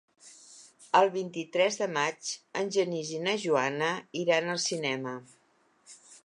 El 0.99 1.09
vint-i-tres 1.15 1.77
de 1.81 1.87
maig 1.97 2.29
en 2.61 2.71
Genís 2.77 3.11
i 3.19 3.19
na 3.27 3.37
Joana 3.45 3.91
iran 4.23 4.51
al 4.55 4.63
cinema. 4.65 5.15